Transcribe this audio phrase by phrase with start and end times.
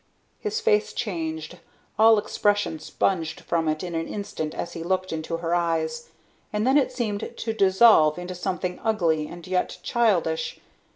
[0.39, 1.59] His face changed,
[1.99, 6.09] all expression sponged from it in an instant as he looked into her eyes,
[6.51, 10.59] and then it seemed to dissolve into something ugly and yet childish.